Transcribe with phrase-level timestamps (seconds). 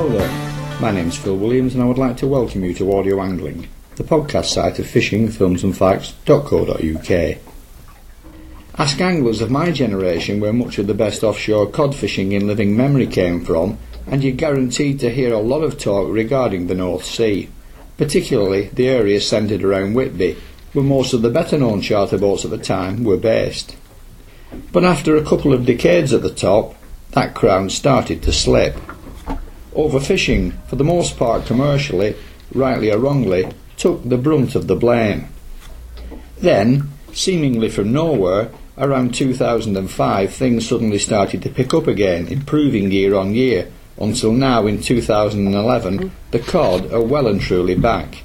[0.00, 3.20] Hello there, my name's Phil Williams and I would like to welcome you to Audio
[3.20, 7.38] Angling, the podcast site of fishingfilmsandfacts.co.uk.
[8.78, 12.74] Ask anglers of my generation where much of the best offshore cod fishing in living
[12.74, 13.76] memory came from,
[14.06, 17.50] and you're guaranteed to hear a lot of talk regarding the North Sea,
[17.98, 20.38] particularly the area centred around Whitby,
[20.72, 23.76] where most of the better known charter boats at the time were based.
[24.72, 26.74] But after a couple of decades at the top,
[27.10, 28.78] that crown started to slip.
[29.74, 32.16] Overfishing, for the most part commercially,
[32.52, 35.28] rightly or wrongly, took the brunt of the blame.
[36.38, 43.14] Then, seemingly from nowhere, around 2005 things suddenly started to pick up again, improving year
[43.14, 48.22] on year, until now in 2011 the cod are well and truly back.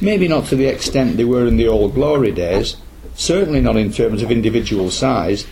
[0.00, 2.76] Maybe not to the extent they were in the old glory days,
[3.14, 5.46] certainly not in terms of individual size,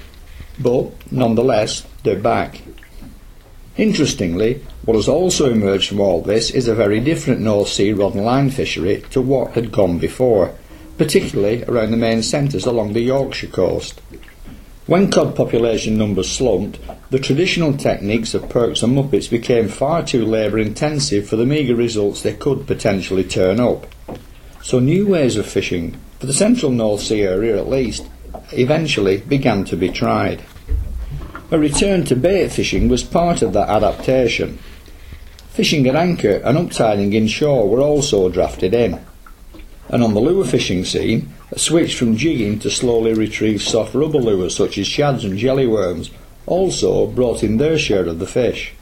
[0.59, 2.61] but nonetheless they're back.
[3.77, 8.15] Interestingly, what has also emerged from all this is a very different North Sea rod
[8.15, 10.55] and line fishery to what had gone before,
[10.99, 14.01] particularly around the main centres along the Yorkshire coast.
[14.87, 20.27] When cod population numbers slumped, the traditional techniques of perks and muppets became far too
[20.27, 23.87] labour intensive for the meagre results they could potentially turn up.
[24.63, 28.05] So new ways of fishing, for the central North Sea area at least,
[28.53, 30.43] eventually began to be tried.
[31.53, 34.61] A return to bait fishing was part of that adaptation.
[35.49, 39.01] Fishing at anchor and uptiding inshore were also drafted in.
[39.89, 44.21] And on the lure fishing scene, a switch from jigging to slowly retrieve soft rubber
[44.21, 46.11] lures such as shads and jellyworms
[46.47, 48.73] also brought in their share of the fish.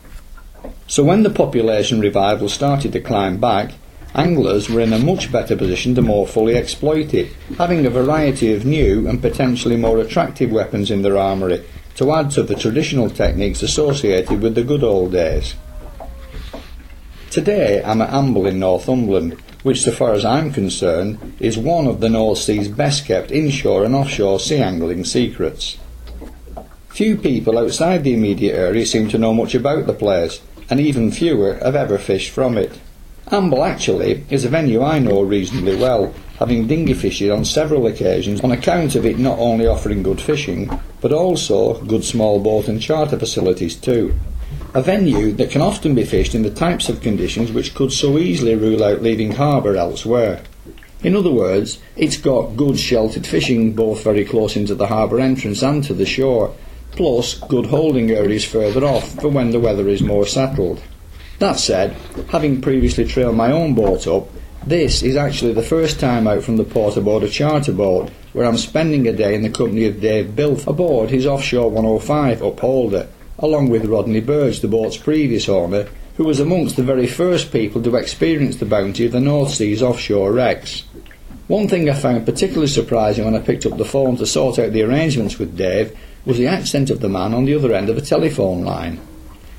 [0.86, 3.72] So when the population revival started to climb back,
[4.14, 8.52] anglers were in a much better position to more fully exploit it, having a variety
[8.52, 11.64] of new and potentially more attractive weapons in their armoury
[11.98, 15.56] to add to the traditional techniques associated with the good old days.
[17.28, 19.32] Today I'm at Amble in Northumberland,
[19.64, 23.84] which, so far as I'm concerned, is one of the North Sea's best kept inshore
[23.84, 25.76] and offshore sea angling secrets.
[26.90, 31.10] Few people outside the immediate area seem to know much about the place, and even
[31.10, 32.78] fewer have ever fished from it.
[33.30, 38.40] Amble actually is a venue I know reasonably well, having dinghy fished on several occasions
[38.40, 40.70] on account of it not only offering good fishing,
[41.02, 44.14] but also good small boat and charter facilities too.
[44.72, 48.16] A venue that can often be fished in the types of conditions which could so
[48.16, 50.42] easily rule out leaving harbour elsewhere.
[51.02, 55.62] In other words, it's got good sheltered fishing both very close into the harbour entrance
[55.62, 56.54] and to the shore,
[56.92, 60.82] plus good holding areas further off for when the weather is more settled.
[61.38, 61.92] That said,
[62.30, 64.28] having previously trailed my own boat up,
[64.66, 68.44] this is actually the first time out from the port aboard a charter boat, where
[68.44, 73.06] I'm spending a day in the company of Dave Bilf aboard his offshore 105 upholder,
[73.38, 77.80] along with Rodney Burge, the boat's previous owner, who was amongst the very first people
[77.84, 80.82] to experience the bounty of the North Sea's offshore wrecks.
[81.46, 84.72] One thing I found particularly surprising when I picked up the phone to sort out
[84.72, 87.96] the arrangements with Dave was the accent of the man on the other end of
[87.96, 89.00] a telephone line.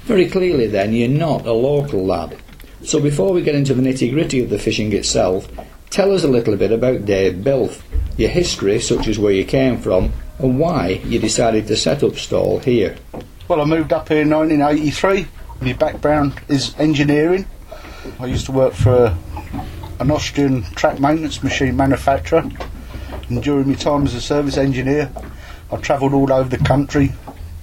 [0.09, 2.35] Very clearly, then, you're not a local lad.
[2.81, 5.47] So before we get into the nitty gritty of the fishing itself,
[5.91, 7.83] tell us a little bit about Dave Bilf,
[8.17, 12.15] your history, such as where you came from, and why you decided to set up
[12.15, 12.97] stall here.
[13.47, 15.27] Well, I moved up here in 1983.
[15.61, 17.45] My background is engineering.
[18.19, 19.15] I used to work for
[19.99, 22.49] an Austrian track maintenance machine manufacturer.
[23.29, 25.11] And during my time as a service engineer,
[25.71, 27.13] I travelled all over the country,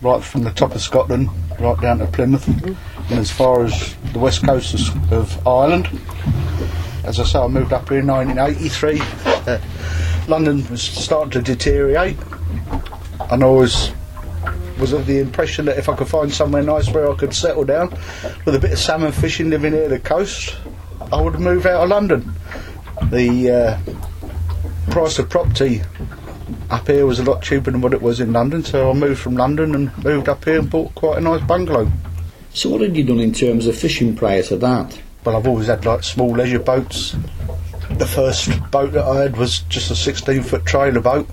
[0.01, 1.29] right from the top of Scotland
[1.61, 5.89] right down to Plymouth and as far as the west coast of, of Ireland.
[7.05, 9.01] As I say, I moved up here in 1983.
[9.47, 9.61] Uh,
[10.29, 12.17] London was starting to deteriorate,
[13.31, 13.93] and I was
[14.79, 17.65] was of the impression that if I could find somewhere nice where I could settle
[17.65, 17.91] down
[18.45, 20.57] with a bit of salmon fishing, living near the coast,
[21.13, 22.35] I would move out of London.
[23.05, 25.83] The uh, price of property
[26.71, 29.21] up here was a lot cheaper than what it was in London, so I moved
[29.21, 31.91] from London and moved up here and bought quite a nice bungalow.
[32.53, 35.01] So, what had you done in terms of fishing prior to that?
[35.25, 37.15] Well, I've always had like small leisure boats.
[37.91, 41.29] The first boat that I had was just a 16 foot trailer boat,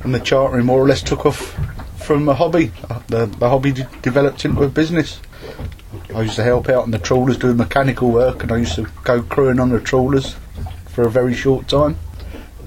[0.00, 1.56] and the chartering more or less took off
[1.98, 2.72] from a hobby.
[2.88, 5.20] Uh, the, the hobby d- developed into a business.
[6.14, 8.86] I used to help out on the trawlers doing mechanical work, and I used to
[9.04, 10.36] go crewing on the trawlers
[10.86, 11.98] for a very short time.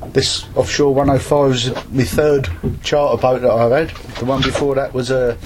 [0.07, 2.49] This offshore 105 is my third
[2.83, 3.89] charter boat that I've had.
[4.17, 5.37] The one before that was a,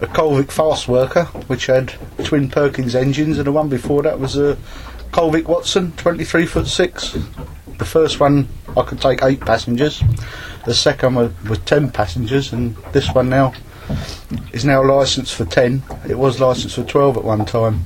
[0.00, 1.94] a fast worker, which had
[2.24, 4.56] twin Perkins engines, and the one before that was a
[5.12, 7.16] Colvic Watson, 23 foot six.
[7.78, 10.02] The first one I could take eight passengers.
[10.64, 13.54] The second one was 10 passengers, and this one now
[14.52, 15.82] is now licensed for 10.
[16.08, 17.84] It was licensed for 12 at one time.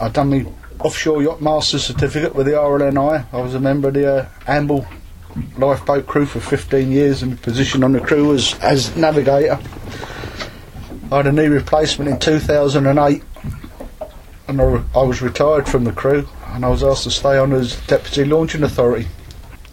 [0.00, 0.46] I've done my
[0.80, 3.26] offshore yacht master certificate with the RNLI.
[3.32, 4.86] I was a member of the uh, Amble
[5.56, 9.58] lifeboat crew for 15 years and position on the crew was as navigator.
[11.10, 13.22] I had a knee replacement in 2008
[14.48, 17.52] and I, I was retired from the crew and I was asked to stay on
[17.52, 19.08] as deputy launching authority.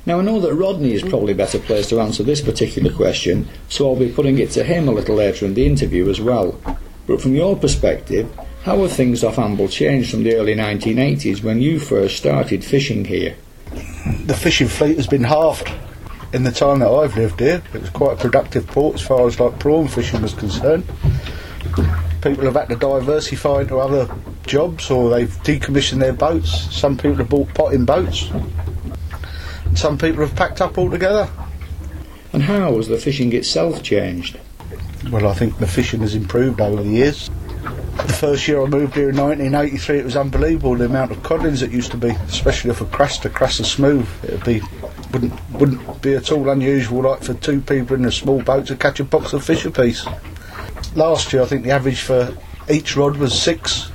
[0.06, 3.89] Now, I know that Rodney is probably better placed to answer this particular question, so
[3.89, 6.59] I'll be putting it to him a little later in the interview as well.
[7.07, 8.31] But from your perspective,
[8.63, 13.06] how have things off Amble changed from the early 1980s when you first started fishing
[13.06, 13.35] here?
[14.25, 15.72] The fishing fleet has been halved
[16.34, 17.62] in the time that I've lived here.
[17.74, 20.84] It was quite a productive port as far as like prawn fishing was concerned.
[22.22, 24.13] People have had to diversify into other
[24.46, 26.74] jobs or they've decommissioned their boats.
[26.75, 28.30] Some people have bought potting boats.
[29.66, 31.30] And Some people have packed up altogether.
[32.34, 34.40] And how has the fishing itself changed?
[35.10, 37.30] Well, I think the fishing has improved over the years.
[37.95, 41.62] The first year I moved here in 1983, it was unbelievable the amount of codlings
[41.62, 44.07] that used to be, especially for Craster, Craster Smooth.
[44.24, 44.62] It'd be
[45.12, 48.75] wouldn't wouldn't be at all unusual, like for two people in a small boat to
[48.75, 50.06] catch a box of fish apiece.
[50.94, 52.38] Last year, I think the average for
[52.69, 53.92] each rod was six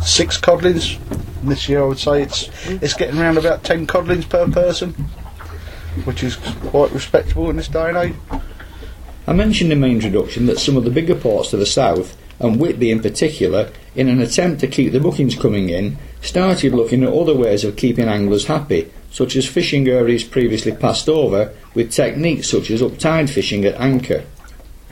[0.00, 0.98] six codlings.
[1.42, 4.92] And this year, I would say it's it's getting around about ten codlings per person,
[6.04, 8.14] which is quite respectable in this day and age.
[9.26, 12.60] I mentioned in my introduction that some of the bigger ports to the south, and
[12.60, 17.12] Whitby in particular, in an attempt to keep the bookings coming in, started looking at
[17.12, 22.48] other ways of keeping anglers happy, such as fishing areas previously passed over, with techniques
[22.48, 24.24] such as uptide fishing at anchor.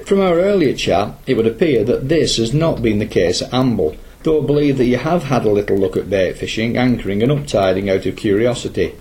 [0.06, 3.52] From our earlier chat, it would appear that this has not been the case at
[3.52, 7.22] Amble, though I believe that you have had a little look at bait fishing, anchoring,
[7.22, 8.94] and uptiding out of curiosity.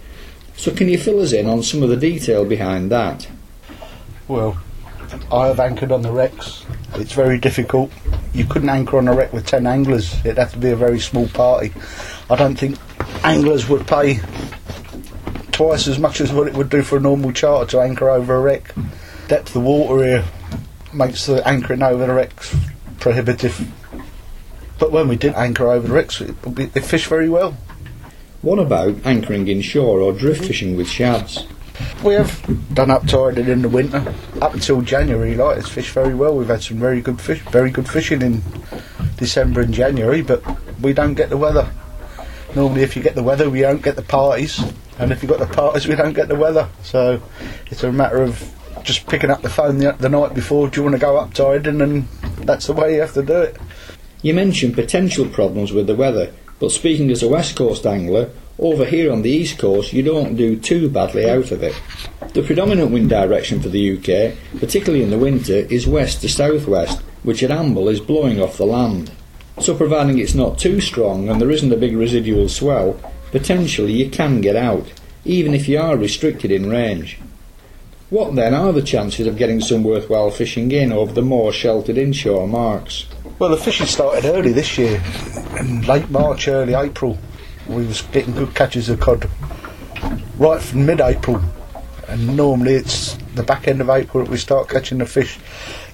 [0.55, 3.27] So, can you fill us in on some of the detail behind that?
[4.27, 4.57] Well,
[5.31, 6.65] I have anchored on the wrecks.
[6.95, 7.91] It's very difficult.
[8.33, 10.13] You couldn't anchor on a wreck with 10 anglers.
[10.25, 11.73] It'd have to be a very small party.
[12.29, 12.77] I don't think
[13.23, 14.19] anglers would pay
[15.51, 18.35] twice as much as what it would do for a normal charter to anchor over
[18.35, 18.73] a wreck.
[19.27, 20.25] Depth of water here
[20.93, 22.55] makes the anchoring over the wrecks
[22.99, 23.69] prohibitive.
[24.79, 26.35] But when we did anchor over the wrecks, it,
[26.75, 27.55] it fished very well.
[28.41, 31.45] What about anchoring inshore or drift fishing with shads?
[32.03, 35.35] We have done uptiding in the winter up until January.
[35.35, 36.35] Like it's fished very well.
[36.35, 38.41] We've had some very good fish, very good fishing in
[39.17, 40.43] December and January, but
[40.81, 41.69] we don't get the weather.
[42.55, 44.59] Normally, if you get the weather, we don't get the parties,
[44.99, 46.67] and if you've got the parties, we don't get the weather.
[46.83, 47.21] So
[47.67, 48.51] it's a matter of
[48.83, 50.67] just picking up the phone the, the night before.
[50.67, 51.81] Do you want to go uptiding?
[51.81, 52.07] And
[52.39, 53.57] that's the way you have to do it.
[54.21, 58.85] You mentioned potential problems with the weather, but speaking as a West Coast angler, over
[58.85, 61.75] here on the East Coast you don't do too badly out of it.
[62.33, 67.01] The predominant wind direction for the UK, particularly in the winter, is west to southwest,
[67.23, 69.11] which at Amble is blowing off the land.
[69.59, 72.99] So providing it's not too strong and there isn't a big residual swell,
[73.31, 74.93] potentially you can get out,
[75.25, 77.19] even if you are restricted in range.
[78.11, 81.97] What then are the chances of getting some worthwhile fishing in over the more sheltered
[81.97, 83.05] inshore marks?
[83.39, 85.01] Well, the fishing started early this year,
[85.59, 87.17] in late March, early April.
[87.71, 89.29] We was getting good catches of cod
[90.37, 91.41] right from mid-April,
[92.09, 95.39] and normally it's the back end of April that we start catching the fish.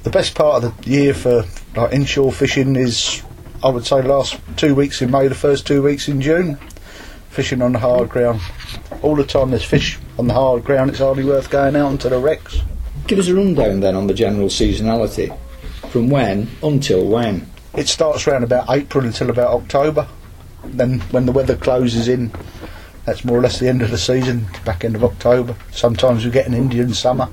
[0.02, 3.22] The best part of the year for like inshore fishing is,
[3.64, 6.58] I would say, the last two weeks in May, the first two weeks in June.
[7.30, 8.42] Fishing on the hard ground.
[9.04, 12.10] All the time there's fish on the hard ground, it's hardly worth going out onto
[12.10, 12.62] the wrecks.
[13.06, 15.38] Give us a rundown then on the general seasonality.
[15.90, 17.52] From when until when?
[17.76, 20.08] It starts around about April until about October.
[20.68, 22.32] Then, when the weather closes in,
[23.06, 25.56] that's more or less the end of the season, back end of October.
[25.72, 27.30] Sometimes we get an Indian summer.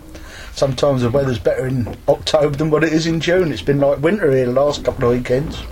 [0.53, 3.51] Sometimes the weather's better in October than what it is in June.
[3.51, 5.63] It's been like winter here the last couple of weekends.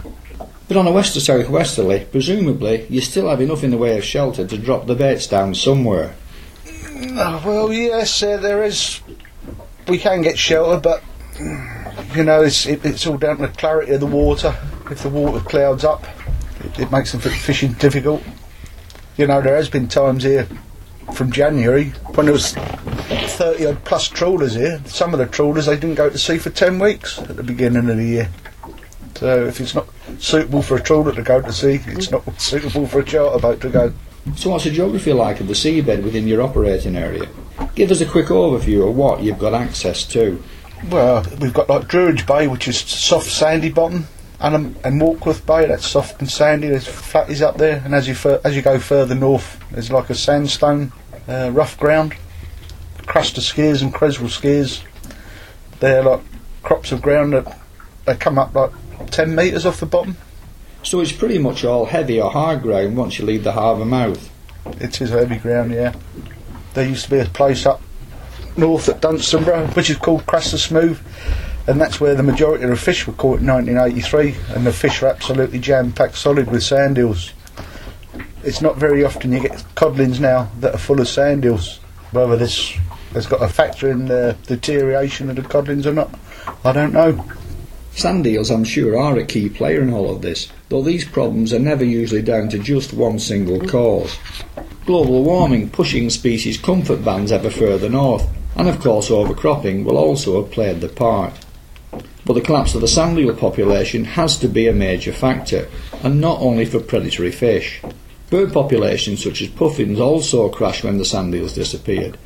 [0.66, 3.96] But on a west to south westerly, presumably you still have enough in the way
[3.96, 6.14] of shelter to drop the baits down somewhere.
[6.66, 9.00] Oh, well, yes, uh, there is.
[9.86, 11.02] We can get shelter, but
[12.14, 14.56] you know, it's it, it's all down to the clarity of the water.
[14.90, 16.04] If the water clouds up,
[16.64, 18.22] it, it makes the fishing difficult.
[19.16, 20.48] You know, there has been times here
[21.12, 24.80] from January when there was 30 odd plus trawlers here.
[24.86, 27.90] Some of the trawlers they didn't go to sea for 10 weeks at the beginning
[27.90, 28.30] of the year.
[29.14, 29.88] So if it's not
[30.18, 33.60] suitable for a trawler to go to sea, it's not suitable for a charter boat
[33.60, 33.92] to go.
[34.36, 37.28] So what's the geography like of the seabed within your operating area?
[37.74, 40.42] Give us a quick overview of what you've got access to.
[40.88, 44.08] Well, we've got like Druridge Bay, which is soft sandy bottom,
[44.42, 44.98] and um, and
[45.46, 46.68] Bay, that's soft and sandy.
[46.68, 50.10] There's flatties up there, and as you fur- as you go further north, there's like
[50.10, 50.92] a sandstone,
[51.28, 52.14] uh, rough ground.
[53.06, 54.82] Cruster skiers and Cresswell skiers,
[55.80, 56.20] they're like
[56.62, 57.58] crops of ground that
[58.04, 58.72] they come up like
[59.10, 60.16] ten metres off the bottom.
[60.82, 64.28] So it's pretty much all heavy or hard ground once you leave the harbour mouth.
[64.80, 65.94] It is heavy ground, yeah.
[66.74, 67.80] There used to be a place up
[68.56, 71.00] north at Dunstanburgh, which is called Craster Smooth,
[71.66, 75.02] and that's where the majority of the fish were caught in 1983, and the fish
[75.02, 77.32] are absolutely jam-packed solid with sand eels.
[78.42, 81.78] It's not very often you get codlings now that are full of sand eels.
[82.10, 82.72] Whether this
[83.14, 86.12] has got a factor in the deterioration of the codlings or not,
[86.64, 87.24] I don't know.
[87.92, 91.52] Sand eels, I'm sure, are a key player in all of this, though these problems
[91.52, 94.18] are never usually down to just one single cause.
[94.86, 98.26] Global warming pushing species comfort bands ever further north,
[98.56, 101.32] and of course overcropping will also have played the part.
[102.24, 105.68] But the collapse of the sand eel population has to be a major factor,
[106.02, 107.82] and not only for predatory fish.
[108.30, 112.16] Bird populations such as puffins also crashed when the sand eels disappeared.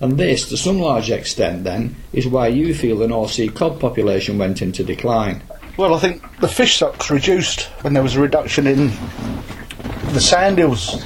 [0.00, 3.80] And this, to some large extent, then, is why you feel the North Sea cod
[3.80, 5.42] population went into decline.
[5.76, 8.92] Well, I think the fish stocks reduced when there was a reduction in
[10.12, 11.04] the sand eels.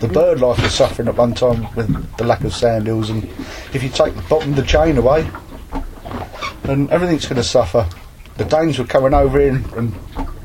[0.00, 3.24] The bird life was suffering at one time with the lack of sand eels, and
[3.72, 5.28] if you take the bottom of the chain away,
[6.62, 7.88] then everything's going to suffer.
[8.36, 9.94] The Danes were coming over in and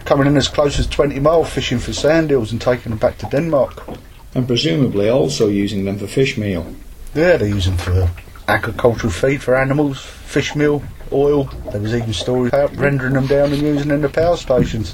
[0.05, 3.17] coming in as close as 20 miles fishing for sand eels and taking them back
[3.19, 3.87] to Denmark.
[4.33, 6.73] And presumably also using them for fish meal.
[7.13, 8.09] Yeah, they use them for
[8.47, 11.45] agricultural feed for animals, fish meal, oil.
[11.71, 14.93] There was even stories about rendering them down and using them in the power stations.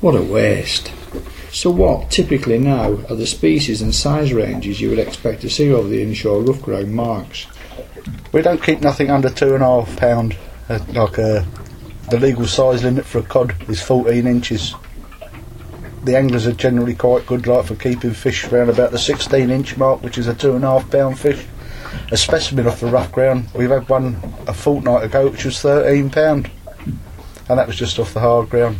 [0.00, 0.92] What a waste.
[1.52, 5.72] So what, typically now, are the species and size ranges you would expect to see
[5.72, 7.46] over the inshore rough ground marks?
[8.32, 10.36] We don't keep nothing under two and a half pound.
[10.68, 11.42] Uh, like uh,
[12.10, 14.74] the legal size limit for a cod is 14 inches.
[16.04, 19.76] The anglers are generally quite good, like for keeping fish around about the 16 inch
[19.76, 21.44] mark, which is a two and a half pound fish.
[22.12, 26.10] A specimen off the rough ground, we've had one a fortnight ago, which was 13
[26.10, 26.50] pound,
[27.48, 28.78] and that was just off the hard ground.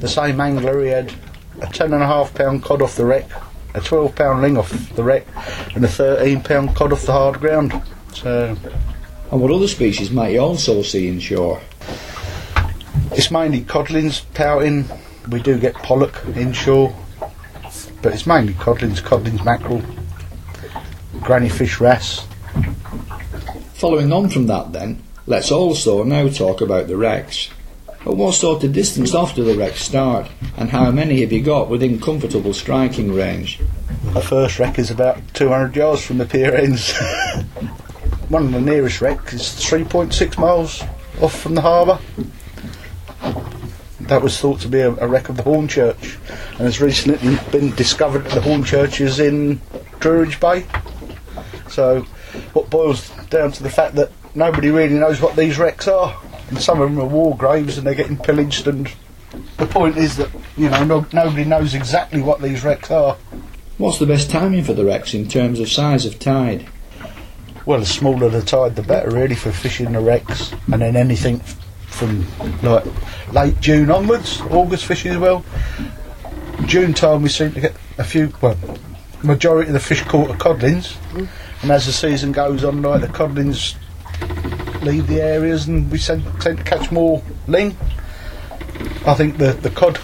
[0.00, 1.12] The same angler, he had
[1.60, 3.28] a ten and a half pound cod off the wreck,
[3.74, 5.26] a 12 pound ling off the wreck,
[5.74, 7.72] and a 13 pound cod off the hard ground.
[8.14, 8.56] So
[9.30, 11.60] And what other species might you also see inshore?
[13.12, 14.86] It's mainly codlings, pouting.
[15.28, 16.96] We do get pollock inshore,
[18.00, 19.82] but it's mainly codlings, codlings, mackerel,
[21.20, 22.26] granny fish, wrasse.
[23.74, 27.50] Following on from that then, let's also now talk about the wrecks.
[28.00, 31.42] At what sort of distance off do the wrecks start, and how many have you
[31.42, 33.60] got within comfortable striking range?
[34.14, 36.94] The first wreck is about 200 yards from the pier ends.
[38.28, 40.82] One of the nearest wrecks is 3.6 miles
[41.22, 41.98] off from the harbour.
[44.00, 46.18] That was thought to be a, a wreck of the Hornchurch,
[46.52, 49.60] and has recently been discovered that the Hornchurch is in
[50.00, 50.66] Druridge Bay.
[51.70, 52.02] So,
[52.52, 56.14] what boils down to the fact that nobody really knows what these wrecks are,
[56.50, 58.66] and some of them are war graves and they're getting pillaged.
[58.66, 58.92] And
[59.56, 63.16] the point is that you know no, nobody knows exactly what these wrecks are.
[63.78, 66.68] What's the best timing for the wrecks in terms of size of tide?
[67.68, 70.54] Well, the smaller the tide, the better, really, for fishing the wrecks.
[70.72, 71.40] And then anything
[71.88, 72.24] from
[72.62, 72.82] like
[73.34, 75.44] late June onwards, August fishing as well.
[76.64, 78.32] June time, we seem to get a few.
[78.40, 78.56] Well,
[79.22, 80.96] majority of the fish caught are codlings,
[81.60, 83.74] and as the season goes on, like the codlings
[84.82, 87.76] leave the areas, and we tend, tend to catch more ling.
[89.04, 89.96] I think the the cod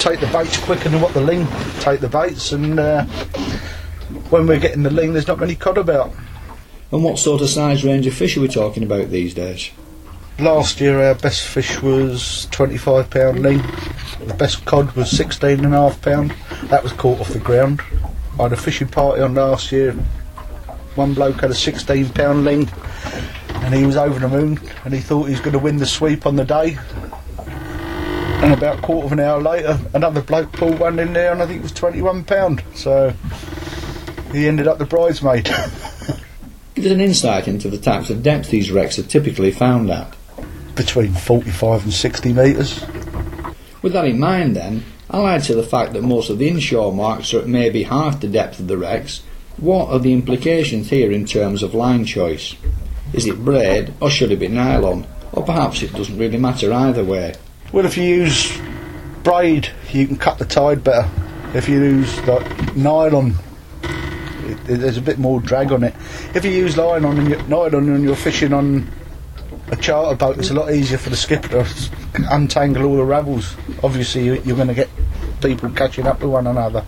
[0.00, 1.46] take the baits quicker than what the ling
[1.78, 3.04] take the baits, and uh,
[4.30, 6.12] when we're getting the ling, there's not many cod about.
[6.90, 9.70] And what sort of size range of fish are we talking about these days?
[10.38, 13.62] Last year our best fish was 25 pound ling.
[14.24, 16.34] The best cod was 16 and a half pound.
[16.64, 17.82] That was caught off the ground.
[18.38, 19.92] I had a fishing party on last year.
[20.94, 22.70] One bloke had a 16 pound ling
[23.52, 25.86] and he was over the moon and he thought he was going to win the
[25.86, 26.78] sweep on the day.
[28.40, 31.42] And about a quarter of an hour later, another bloke pulled one in there and
[31.42, 32.62] I think it was 21 pound.
[32.74, 33.12] So
[34.32, 35.50] he ended up the bridesmaid.
[36.78, 40.14] Give us an insight into the types of depth these wrecks are typically found at.
[40.76, 42.84] Between 45 and 60 metres.
[43.82, 47.34] With that in mind, then, allied to the fact that most of the inshore marks
[47.34, 49.24] are at maybe half the depth of the wrecks,
[49.56, 52.54] what are the implications here in terms of line choice?
[53.12, 55.04] Is it braid or should it be nylon?
[55.32, 57.34] Or perhaps it doesn't really matter either way.
[57.72, 58.56] Well, if you use
[59.24, 61.10] braid, you can cut the tide better.
[61.54, 63.34] If you use like nylon,
[64.48, 65.94] it, it- there's a bit more drag on it.
[66.34, 68.88] If you use nylon and, you, nylon and you're fishing on
[69.70, 71.90] a charter boat, it's a lot easier for the skipper to
[72.30, 73.56] untangle all the ravels.
[73.82, 74.88] Obviously, you, you're going to get
[75.42, 76.84] people catching up with one another.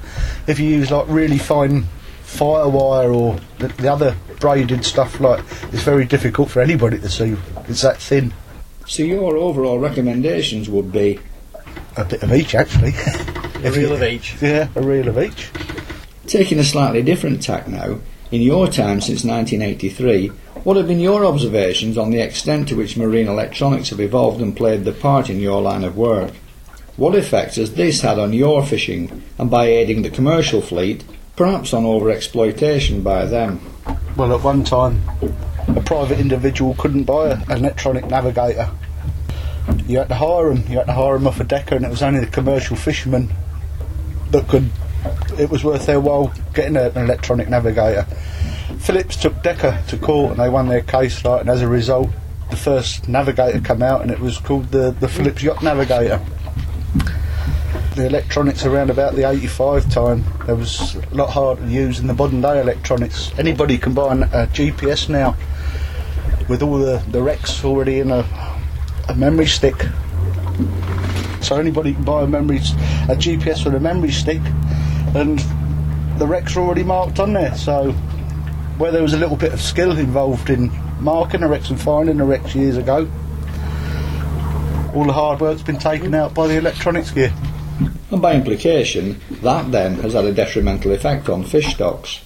[0.46, 1.82] If you use like really fine
[2.22, 5.40] fire wire or the, the other braided stuff, like
[5.72, 7.36] it's very difficult for anybody to see.
[7.68, 8.32] It's that thin.
[8.86, 11.20] So your overall recommendations would be
[11.96, 12.92] a bit of each actually.
[13.62, 14.40] A reel of each.
[14.40, 15.50] Yeah, a reel of each.
[16.30, 17.99] Taking a slightly different tack now,
[18.30, 20.28] in your time since 1983,
[20.62, 24.56] what have been your observations on the extent to which marine electronics have evolved and
[24.56, 26.30] played the part in your line of work?
[26.94, 31.02] What effect has this had on your fishing and by aiding the commercial fleet,
[31.34, 33.60] perhaps on overexploitation by them?
[34.16, 35.02] Well, at one time,
[35.66, 38.70] a private individual couldn't buy an electronic navigator.
[39.84, 40.62] You had to hire them.
[40.70, 43.30] You had to hire them off a Decca, and it was only the commercial fishermen
[44.30, 44.70] that could.
[45.38, 48.04] It was worth their while getting an electronic navigator.
[48.78, 51.25] Philips took Decca to court, and they won their case.
[51.25, 52.11] Like, and as a result,
[52.50, 56.21] the first navigator came out, and it was called the the Philips Yacht Navigator.
[57.95, 62.07] The electronics around about the 85 time, there was a lot harder to use than
[62.07, 63.33] the modern day electronics.
[63.37, 65.37] Anybody can buy a GPS now
[66.49, 68.25] with all the, the wrecks already in a,
[69.09, 69.87] a memory stick.
[71.40, 74.40] So anybody can buy a memory, a GPS with a memory stick,
[75.14, 75.38] and
[76.18, 77.54] the wrecks are already marked on there.
[77.56, 77.92] So
[78.78, 82.18] where there was a little bit of skill involved in marking the wrecks and finding
[82.18, 83.10] the wrecks years ago,
[84.94, 87.32] all the hard work's been taken out by the electronics gear.
[88.10, 92.20] And by implication, that then has had a detrimental effect on fish stocks.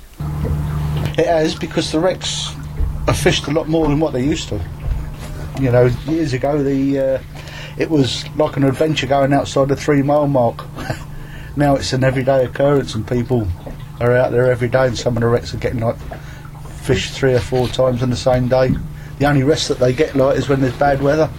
[1.18, 2.54] It has because the wrecks
[3.06, 4.60] are fished a lot more than what they used to.
[5.60, 7.22] You know, years ago the uh,
[7.78, 10.64] it was like an adventure going outside the three mile mark.
[11.56, 13.46] now it's an everyday occurrence and people
[14.00, 15.96] are out there every day and some of the wrecks are getting like
[16.82, 18.75] fished three or four times on the same day.
[19.18, 21.30] The only rest that they get like is when there's bad weather.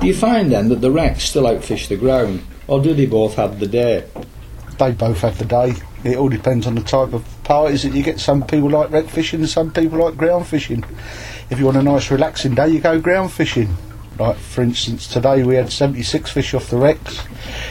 [0.00, 3.34] Do you find then that the wrecks still outfish the ground, or do they both
[3.34, 4.06] have the day?
[4.78, 5.74] They both have the day.
[6.04, 8.20] It all depends on the type of parties that you get.
[8.20, 10.84] Some people like wreck fishing and some people like ground fishing.
[11.50, 13.76] If you want a nice relaxing day, you go ground fishing.
[14.20, 17.22] Like for instance, today we had 76 fish off the wrecks.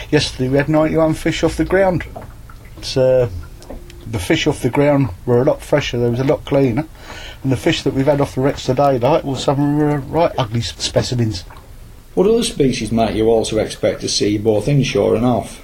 [0.09, 2.05] Yesterday we had 91 fish off the ground.
[2.95, 3.27] Uh,
[4.07, 5.99] the fish off the ground were a lot fresher.
[5.99, 6.87] They was a lot cleaner.
[7.43, 10.31] And the fish that we've had off the wrecks today, like, well, some were right
[10.39, 11.43] ugly specimens.
[12.15, 15.63] What other species might you also expect to see both inshore and off?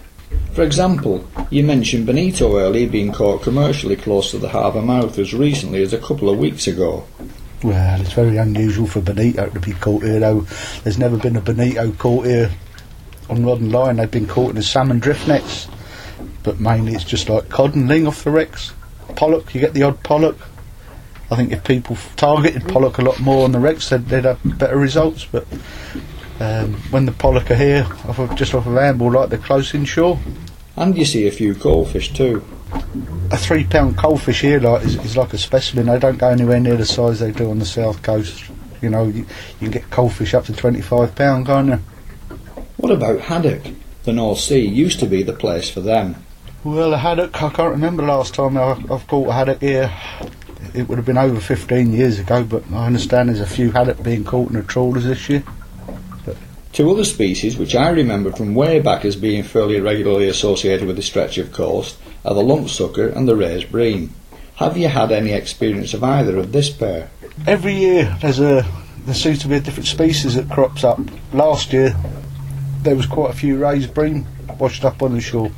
[0.54, 5.34] For example, you mentioned bonito earlier being caught commercially close to the harbour mouth as
[5.34, 7.06] recently as a couple of weeks ago.
[7.66, 10.42] Well, it's very unusual for bonito to be caught here, though.
[10.84, 12.52] There's never been a bonito caught here
[13.28, 13.96] on rod and line.
[13.96, 15.68] They've been caught in the salmon drift nets,
[16.44, 18.74] but mainly it's just like cod and ling off the wrecks.
[19.16, 20.38] Pollock, you get the odd pollock.
[21.32, 24.60] I think if people targeted pollock a lot more on the wrecks, they'd, they'd have
[24.60, 25.26] better results.
[25.26, 25.48] But
[26.40, 29.74] um, when the pollock are here, off of, just off of Amble, like they're close
[29.74, 30.20] inshore.
[30.76, 32.46] And you see a few coalfish too.
[33.32, 35.88] A three pound coalfish here like is, is like a specimen.
[35.88, 38.46] They don't go anywhere near the size they do on the south coast.
[38.82, 39.26] You know, you,
[39.60, 41.80] you can get coalfish up to twenty five pound, can't you?
[42.78, 43.64] What about haddock?
[44.04, 46.16] The North Sea used to be the place for them.
[46.64, 49.92] Well, a haddock, I can't remember last time I, I've caught a haddock here.
[50.74, 54.02] It would have been over 15 years ago, but I understand there's a few haddock
[54.04, 55.44] being caught in the trawlers this year.
[56.74, 60.98] Two other species which I remember from way back as being fairly regularly associated with
[60.98, 64.14] the stretch of coast are the lumpsucker and the Ray's bream.
[64.56, 67.10] Have you had any experience of either of this pair?
[67.46, 68.66] Every year there's a
[69.06, 71.00] there seems to be a different species that crops up.
[71.32, 71.96] Last year
[72.82, 74.26] there was quite a few Ray's bream
[74.60, 75.52] washed up on the shore.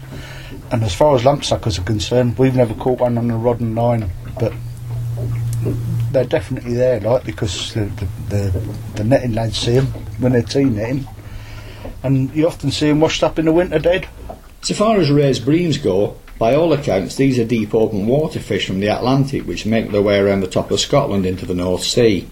[0.72, 3.62] And as far as lump suckers are concerned, we've never caught one on a rod
[3.62, 4.52] and line, but
[6.12, 9.86] they're definitely there, like because the the, the, the netting lads see them
[10.20, 11.08] when they're team netting,
[12.04, 14.08] and you often see them washed up in the winter dead.
[14.62, 18.68] So far as Ray's breams go, by all accounts, these are deep open water fish
[18.68, 21.84] from the Atlantic which make their way around the top of Scotland into the North
[21.84, 22.28] Sea.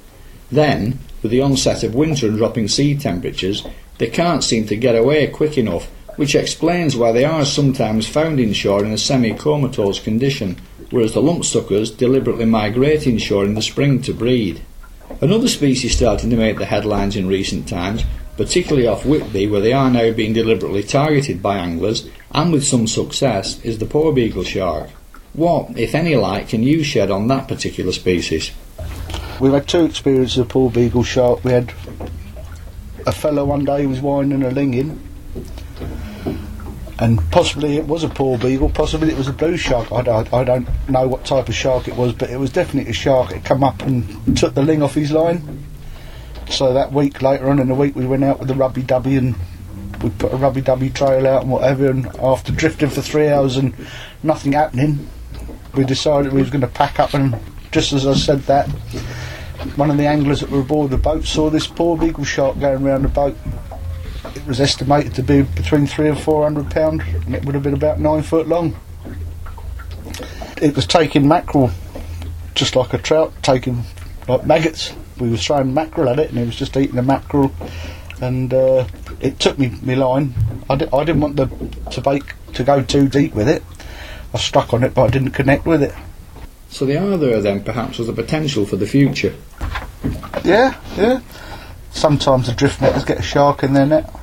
[0.51, 3.65] Then, with the onset of winter and dropping sea temperatures,
[3.97, 8.39] they can't seem to get away quick enough, which explains why they are sometimes found
[8.39, 10.57] inshore in a semi-comatose condition,
[10.91, 14.61] whereas the lump suckers deliberately migrate inshore in the spring to breed.
[15.21, 18.03] Another species starting to make the headlines in recent times,
[18.37, 22.87] particularly off Whitby, where they are now being deliberately targeted by anglers, and with some
[22.87, 24.89] success, is the porbeagle shark.
[25.33, 28.51] What, if any light, can you shed on that particular species?
[29.39, 31.43] We've had two experiences of porbeagle shark.
[31.43, 31.73] We had
[33.05, 34.99] a fellow one day who was winding a ling in,
[36.99, 39.91] and possibly it was a porbeagle, possibly it was a blue shark.
[39.91, 42.89] I don't, I don't know what type of shark it was, but it was definitely
[42.89, 43.31] a shark.
[43.31, 45.64] It come up and took the ling off his line.
[46.49, 49.17] So that week later on in the week, we went out with the rubby dubby
[49.17, 49.36] and
[50.01, 51.89] we put a rubby dubby trail out and whatever.
[51.89, 53.73] And after drifting for three hours and
[54.23, 55.08] nothing happening,
[55.73, 57.13] we decided we was going to pack up.
[57.13, 57.36] And
[57.71, 58.67] just as I said that,
[59.75, 63.01] one of the anglers that were aboard the boat saw this porbeagle shark going around
[63.01, 63.36] the boat.
[64.36, 67.63] it was estimated to be between three and four hundred pound, and it would have
[67.63, 68.75] been about nine foot long.
[70.62, 71.71] It was taking mackerel
[72.53, 73.84] just like a trout taking
[74.27, 74.93] like maggots.
[75.19, 77.51] We were throwing mackerel at it, and it was just eating the mackerel.
[78.21, 78.86] And uh,
[79.19, 80.34] it took me my line.
[80.69, 81.47] I, di- I didn't want the
[81.91, 83.63] to bake to go too deep with it.
[84.34, 85.93] I struck on it, but I didn't connect with it.
[86.69, 89.34] So the are there then perhaps was a potential for the future.
[90.43, 91.21] Yeah, yeah.
[91.91, 94.13] Sometimes the drift netters get a shark in their net.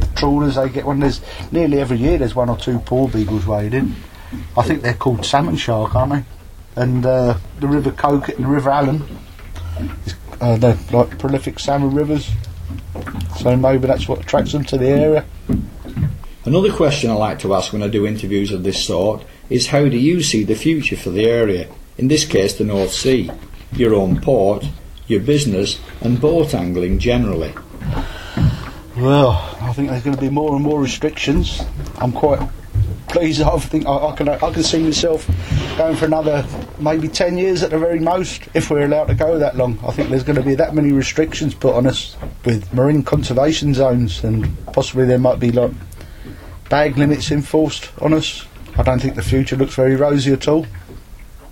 [0.00, 0.98] The trawlers, they get one.
[0.98, 1.20] There's
[1.52, 2.18] nearly every year.
[2.18, 3.94] There's one or two porbeagles in.
[4.56, 6.24] I think they're called salmon shark, aren't they?
[6.74, 9.06] And uh, the River Coquet and the River Aln,
[10.40, 12.30] uh, they're like prolific salmon rivers.
[13.38, 15.24] So maybe that's what attracts them to the area.
[16.44, 19.88] Another question I like to ask when I do interviews of this sort is how
[19.88, 21.68] do you see the future for the area?
[21.98, 23.30] In this case, the North Sea,
[23.72, 24.64] your own port,
[25.06, 27.52] your business, and boat angling generally.
[28.96, 31.62] Well, I think there's going to be more and more restrictions.
[31.98, 32.40] I'm quite
[33.16, 35.26] I think I, I can I can see myself
[35.76, 36.46] going for another
[36.78, 39.78] maybe ten years at the very most, if we're allowed to go that long.
[39.86, 43.74] I think there's going to be that many restrictions put on us with marine conservation
[43.74, 45.72] zones, and possibly there might be like
[46.68, 48.46] bag limits enforced on us.
[48.76, 50.66] I don't think the future looks very rosy at all.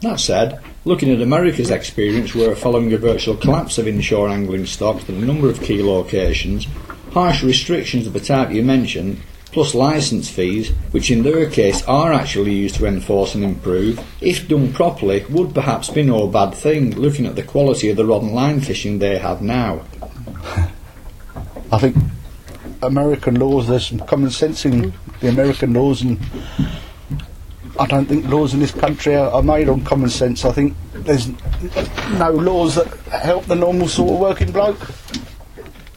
[0.03, 5.05] That said, looking at America's experience where following a virtual collapse of inshore angling stocks
[5.05, 6.67] at a number of key locations,
[7.13, 9.21] harsh restrictions of the type you mentioned,
[9.55, 14.49] plus licence fees, which in their case are actually used to enforce and improve, if
[14.49, 18.23] done properly, would perhaps be no bad thing, looking at the quality of the rod
[18.23, 19.81] and line fishing they have now.
[21.71, 21.97] I think
[22.83, 26.19] American laws, there's some common sense in the American laws, and
[27.79, 30.45] I don't think laws in this country are, are made on common sense.
[30.45, 31.29] I think there's
[32.19, 34.81] no laws that help the normal sort of working bloke.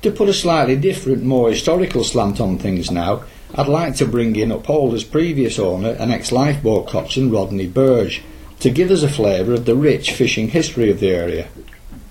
[0.04, 3.24] To put a slightly different, more historical slant on things now,
[3.56, 8.22] I'd like to bring in Upholder's previous owner and ex-lifeboat coxswain Rodney Burge
[8.60, 11.48] to give us a flavour of the rich fishing history of the area.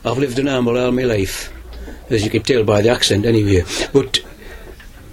[0.05, 1.53] I've lived in Amble all my life,
[2.09, 3.65] as you can tell by the accent anyway.
[3.93, 4.21] But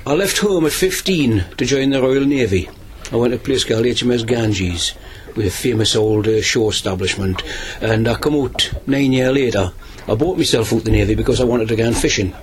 [0.06, 2.70] I left home at 15 to join the Royal Navy.
[3.12, 4.94] I went to a place called HMS Ganges,
[5.36, 7.44] with a famous old uh, shore establishment,
[7.82, 9.74] and I come out nine years later.
[10.08, 12.34] I bought myself out the Navy because I wanted to go on fishing.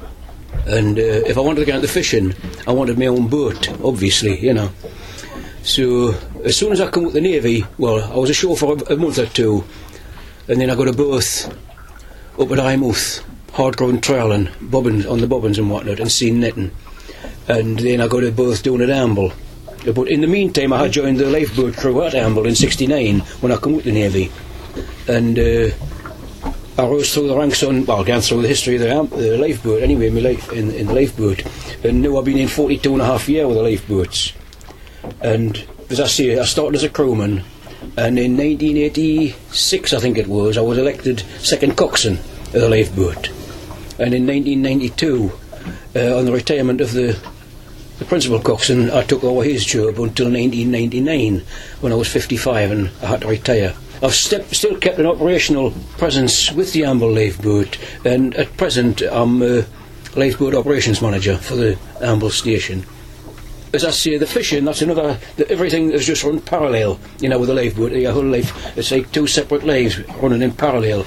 [0.67, 2.35] And uh, if I wanted to go into fishing,
[2.67, 4.71] I wanted my own boat, obviously, you know.
[5.63, 8.95] So as soon as I come out the Navy, well, I was ashore for a,
[8.95, 9.65] a month or two,
[10.49, 11.47] and then I got a berth
[12.39, 16.71] up at Eyemouth, hard ground trailing, bobbins on the bobbins and whatnot, and seine netting.
[17.49, 19.33] And then I got a berth down at Amble.
[19.95, 23.53] But in the meantime, I had joined the lifeboat crew at Amble in '69 when
[23.53, 24.31] I come out the Navy,
[25.09, 25.39] and.
[25.39, 25.71] Uh,
[26.79, 29.37] I rose through the ranks on, well, gone through the history of the, am- the
[29.37, 31.43] lifeboat anyway, my life in, in the lifeboat.
[31.85, 34.33] And now I've been in 42 and a half years with the lifeboats.
[35.21, 37.43] And as I say, I started as a crewman,
[37.97, 43.29] and in 1986, I think it was, I was elected second coxswain of the lifeboat.
[43.99, 45.33] And in 1992,
[45.97, 47.19] uh, on the retirement of the
[48.01, 51.43] the principal coxswain, I took over his job until 1999,
[51.83, 53.75] when I was 55 and I had to retire.
[54.03, 59.43] I've step, still kept an operational presence with the Amble Lifeboat, and at present I'm
[59.43, 59.63] uh,
[60.17, 62.87] Lifeboat Operations Manager for the Amble Station.
[63.75, 67.39] As I say, the fishing, that's another, the, everything is just run parallel, you know,
[67.39, 71.05] with the lifeboat, your whole life, it's like two separate lives running in parallel.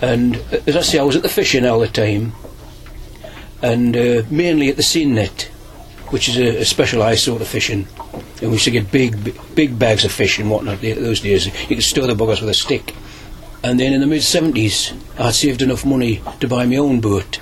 [0.00, 2.32] And uh, as I say, I was at the fishing all the time,
[3.60, 5.50] and uh, mainly at the seine net,
[6.10, 7.86] which is a, a specialised sort of fishing.
[8.40, 11.46] And we used to get big, big, bags of fish and whatnot th- those days.
[11.46, 12.94] You could stir the buggers with a stick.
[13.62, 17.00] And then in the mid 70s, I had saved enough money to buy my own
[17.00, 17.40] boat.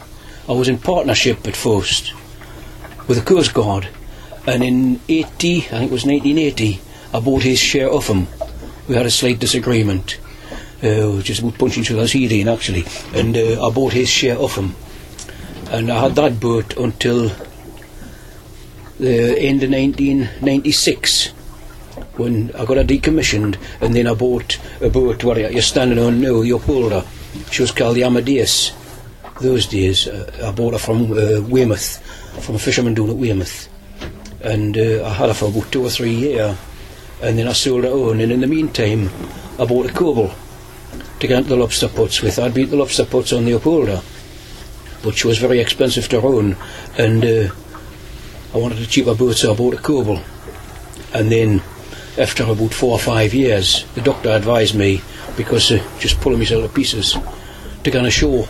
[0.49, 2.13] I was in partnership at first
[3.09, 3.89] with the Coast Guard.
[4.47, 6.81] And in 80, I think it was 1980,
[7.15, 8.27] I bought his share of him.
[8.89, 10.19] We had a slight disagreement.
[10.83, 12.85] Uh, just about punching each other's head in, actually.
[13.15, 14.75] And uh, I bought his share of him.
[15.71, 17.31] And I had that boat until
[18.99, 21.29] the end of 1996
[22.17, 26.21] when I got her decommissioned and then I bought a boat what you're standing on
[26.21, 27.05] now, the Upholder.
[27.51, 28.73] She was called the Amadeus.
[29.41, 31.99] Those days uh, I bought her from uh, Weymouth,
[32.45, 33.69] from a fisherman down at Weymouth.
[34.43, 36.57] And uh, I had her for about two or three years
[37.23, 39.11] and then I sold her on and in the meantime
[39.59, 40.35] I bought a cobble
[41.21, 42.39] to get into the lobster pots with.
[42.39, 44.03] I'd beat the lobster pots on the Upholder
[45.03, 46.57] but she was very expensive to own.
[46.99, 47.55] and uh,
[48.55, 50.21] I wanted a cheaper boat, so I bought a Cobble.
[51.15, 51.63] And then,
[52.19, 55.01] after about four or five years, the doctor advised me,
[55.37, 57.17] because uh, just pulling myself to pieces,
[57.83, 58.47] to go on a ashore.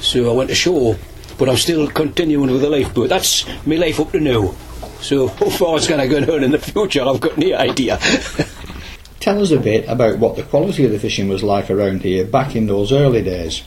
[0.00, 0.96] So I went ashore,
[1.38, 3.08] but I'm still continuing with the lifeboat.
[3.08, 4.54] That's my life up to now.
[5.00, 7.98] So how far it's going to go on in the future, I've got no idea.
[9.20, 12.24] Tell us a bit about what the quality of the fishing was like around here
[12.24, 13.62] back in those early days.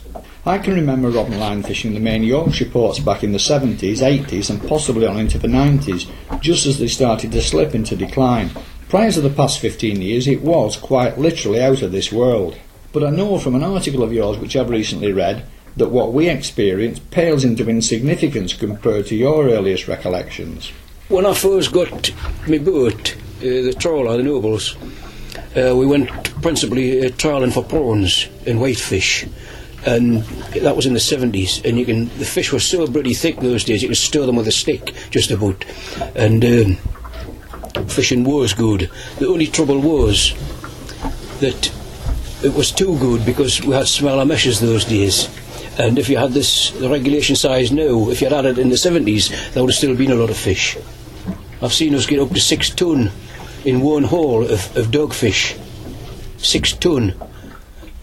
[0.47, 3.97] I can remember rod and line fishing the main Yorkshire ports back in the 70s,
[3.97, 6.07] 80s, and possibly on into the 90s,
[6.39, 8.51] just as they started to slip into decline.
[8.87, 12.55] Prior to the past 15 years, it was quite literally out of this world.
[12.93, 16.29] But I know from an article of yours which I've recently read that what we
[16.29, 20.71] experienced pales into insignificance compared to your earliest recollections.
[21.09, 22.11] When I first got
[22.47, 24.75] my boat, uh, the trawler, the Nobles,
[25.57, 26.09] uh, we went
[26.43, 29.25] principally uh, trawling for prawns and whitefish.
[29.85, 30.23] And
[30.63, 33.63] that was in the 70s, and you can the fish were so bloody thick those
[33.63, 35.63] days you could stir them with a stick just about,
[36.15, 36.77] and um,
[37.87, 38.89] fishing was good.
[39.19, 40.33] The only trouble was
[41.39, 41.71] that
[42.43, 45.29] it was too good because we had smaller meshes those days.
[45.77, 48.69] And if you had this the regulation size now, if you had had it in
[48.69, 50.77] the 70s, there would have still been a lot of fish.
[51.61, 53.11] I've seen us get up to six ton
[53.65, 55.59] in one haul of, of dogfish.
[56.37, 57.13] Six ton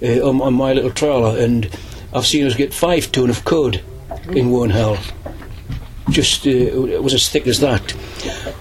[0.02, 1.70] uh, on, on my little trawler, and
[2.12, 3.80] I've seen us get five ton of cod
[4.30, 4.98] in one haul.
[6.10, 7.94] Just uh, it was as thick as that.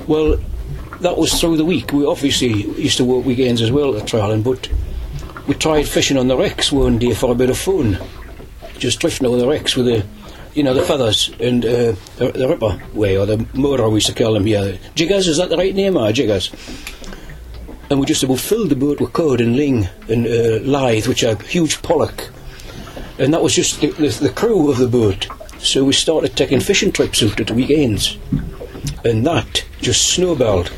[0.08, 0.38] Well,
[1.02, 1.92] that was through the week.
[1.92, 2.50] We obviously
[2.82, 4.70] used to work weekends as well at trawling, but
[5.48, 7.98] we tried fishing on the wrecks one day for a bit of fun.
[8.78, 10.06] Just drifting on the wrecks with the,
[10.54, 14.08] you know, the feathers and uh, the, the ripper way, or the motor we used
[14.08, 14.78] to call them here.
[14.96, 16.52] Jiggers, is that the right name, or jiggers?
[17.92, 21.36] And we just filled the boat with cod and ling and uh, lithe, which are
[21.44, 22.30] huge pollock.
[23.20, 25.28] And that was just the, the, the crew of the boat.
[25.58, 28.18] So we started taking fishing trips out at the weekends.
[29.04, 30.72] And that just snowballed.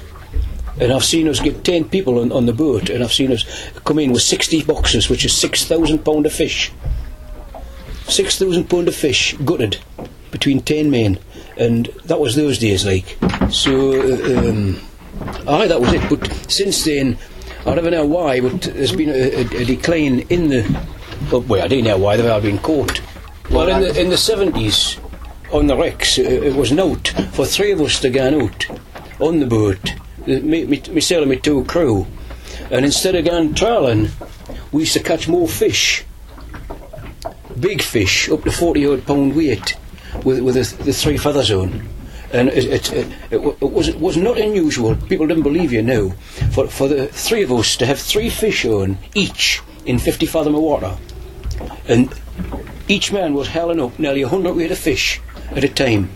[0.82, 3.46] And I've seen us get 10 people on, on the boat, and I've seen us
[3.86, 6.72] come in with 60 boxes, which is 6,000 pound of fish.
[8.08, 9.78] 6,000 pound of fish gutted
[10.32, 11.20] between 10 men.
[11.58, 13.20] And that was those days, like.
[13.52, 14.82] So, uh, um,
[15.48, 16.10] aye, that was it.
[16.10, 17.18] But since then,
[17.66, 20.88] I don't know why, but there's been a, a, a decline in the.
[21.32, 23.02] Oh, well, I don't know why, they've all been caught.
[23.50, 25.00] Well, in the, in the 70s,
[25.54, 28.66] on the wrecks, it was note for three of us to go out
[29.20, 32.08] on the boat, uh, me, me, myself and my two crew.
[32.72, 34.10] And instead of going trawling,
[34.72, 36.04] we used to catch more fish.
[37.60, 39.78] Big fish, up to 40 odd pound weight,
[40.24, 41.88] with, with the, the three feathers on.
[42.34, 46.10] And it, it, it, it, was, it was not unusual, people didn't believe you now,
[46.52, 50.56] for, for the three of us to have three fish on each in 50 fathom
[50.56, 50.98] of water.
[51.88, 52.14] And
[52.88, 56.10] each man was hauling up nearly a 100 weight of fish at a time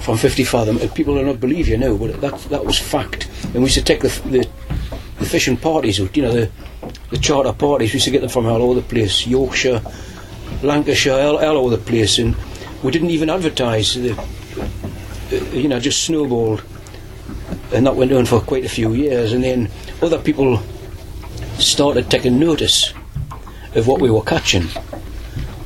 [0.00, 0.78] from 50 fathom.
[0.78, 3.28] And people do not believe you now, but that, that was fact.
[3.46, 4.48] And we used to take the, the,
[5.18, 6.50] the fishing parties out, you know, the,
[7.10, 9.82] the charter parties, we used to get them from all over the place Yorkshire,
[10.62, 12.18] Lancashire, all, all over the place.
[12.18, 12.36] And
[12.82, 13.94] we didn't even advertise.
[13.94, 14.14] The,
[15.54, 16.62] you know, just snowballed.
[17.72, 19.32] And that went on for quite a few years.
[19.32, 19.70] And then
[20.02, 20.62] other people
[21.58, 22.92] started taking notice
[23.74, 24.68] of what we were catching.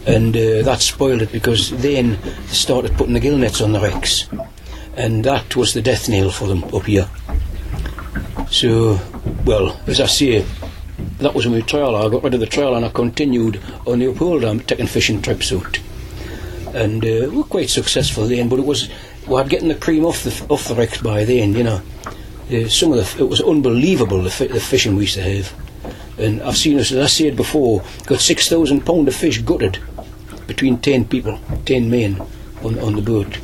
[0.07, 3.81] And uh, that spoiled it because then they started putting the gill nets on the
[3.81, 4.29] wrecks.
[4.97, 7.09] And that was the death nail for them up here.
[8.51, 8.99] So,
[9.45, 10.47] well, as I say,
[11.19, 11.97] that was my trial.
[11.97, 15.21] I got rid of the trial and I continued on the uphold dam taking fishing
[15.21, 15.79] trips out.
[16.75, 18.89] And uh, we were quite successful then, but it was,
[19.29, 21.83] we had getting the cream off the, off the wrecks by then, you know.
[22.51, 25.53] Uh, some of the, it was unbelievable the, fi- the fishing we used to have.
[26.19, 29.79] And I've seen us, as I said before, got 6,000 pound of fish gutted
[30.47, 32.21] between 10 people, 10 men
[32.65, 33.39] on, on the boat.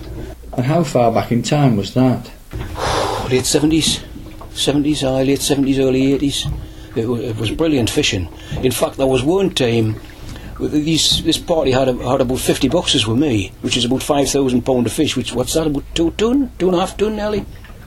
[0.56, 2.30] And how far back in time was that?
[3.30, 4.02] late 70s,
[4.52, 6.52] 70s, aye, late 70s, early 80s.
[6.96, 8.28] It, it was brilliant fishing.
[8.62, 10.00] In fact, there was one time,
[10.60, 14.62] these, this party had, a, had about 50 boxes with me, which is about 5,000
[14.62, 17.44] pound of fish, which, what's that, about two ton, two and a half ton nearly?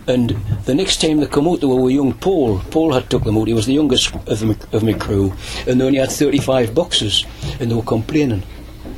[0.08, 0.30] And
[0.64, 2.60] the next time they come out, they were with young Paul.
[2.72, 3.48] Paul had took them out.
[3.48, 5.34] He was the youngest of my, of my crew,
[5.68, 7.26] and they only had 35 boxes,
[7.60, 8.44] and they were complaining.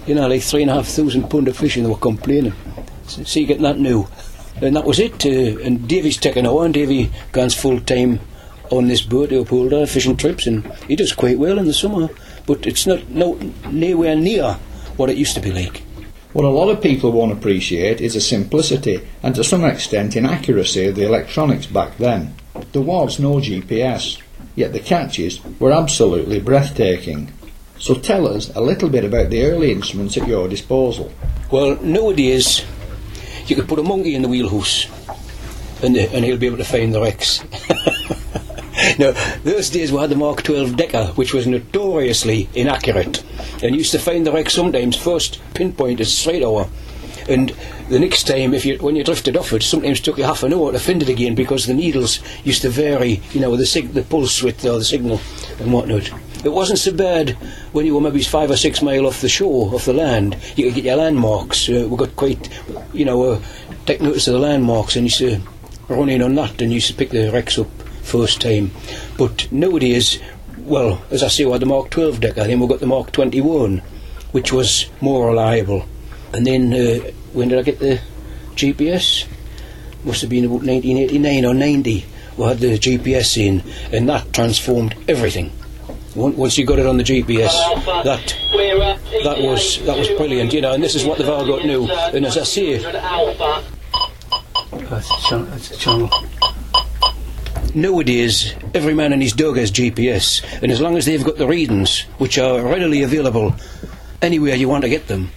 [0.05, 2.53] You know, like three and a half thousand pound of fish, and they were complaining.
[3.07, 4.07] So, you getting that new.
[4.61, 5.25] And that was it.
[5.25, 8.19] Uh, and Davy's taken over, and Davy goes full time
[8.69, 12.09] on this boat, the upholder, fishing trips, and he does quite well in the summer.
[12.49, 13.37] But it's not no,
[13.69, 14.53] nowhere near
[14.97, 15.83] what it used to be like.
[16.33, 20.87] What a lot of people won't appreciate is the simplicity and to some extent inaccuracy
[20.87, 22.33] of the electronics back then.
[22.71, 24.19] There was no GPS,
[24.55, 27.31] yet the catches were absolutely breathtaking.
[27.77, 31.13] So tell us a little bit about the early instruments at your disposal.
[31.51, 32.65] Well, nowadays,
[33.45, 34.87] you could put a monkey in the wheelhouse,
[35.83, 37.43] and, and he'll be able to find the wrecks.
[38.97, 39.11] no,
[39.43, 43.23] those days we had the Mark 12 Decca, which was notoriously inaccurate,
[43.61, 46.69] and used to find the wreck sometimes first pinpoint pinpointed straight over,
[47.27, 47.53] And
[47.89, 50.53] the next time, if you when you drifted off it, sometimes took you half an
[50.53, 53.93] hour to find it again because the needles used to vary, you know, the sig-
[53.93, 55.19] the pulse width or the signal
[55.59, 56.09] and whatnot.
[56.43, 57.31] It wasn't so bad
[57.73, 60.37] when you were maybe five or six mile off the shore, off the land.
[60.55, 61.69] You could get your landmarks.
[61.69, 62.49] Uh, we got quite,
[62.93, 63.41] you know, uh,
[63.85, 66.87] take notice of the landmarks and you used to run in on that and used
[66.87, 67.67] to pick the wrecks up
[68.09, 68.71] first time.
[69.17, 70.19] But nowadays,
[70.57, 73.11] well, as I say, we had the Mark 12 Decca, then we got the Mark
[73.11, 73.81] 21,
[74.31, 75.87] which was more reliable.
[76.33, 77.99] And then, uh, when did I get the
[78.55, 79.27] GPS?
[80.03, 82.05] Must have been about 1989 or 90.
[82.37, 85.51] We had the GPS in, and that transformed everything.
[86.15, 87.51] Once once you got it on the GPS,
[88.03, 88.35] that
[89.23, 90.73] that was that was brilliant, you know.
[90.73, 91.87] And this is what they've all got new.
[91.87, 92.77] And as I say,
[94.89, 96.09] that's a channel.
[97.79, 101.47] Nowadays, every man and his dog has GPS, and as long as they've got the
[101.47, 103.55] readings, which are readily available
[104.21, 105.31] anywhere you want to get them,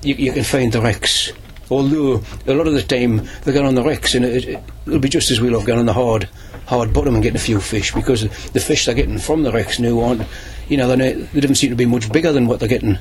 [0.00, 1.32] you, you can find the wrecks.
[1.68, 5.00] Although a lot of the time they get on the wrecks, and it, it, it'll
[5.00, 6.28] be just as well off going on the hard,
[6.66, 9.80] hard bottom and getting a few fish because the fish they're getting from the wrecks
[9.80, 10.22] now aren't,
[10.68, 12.98] you know, they're they don't seem to be much bigger than what they're getting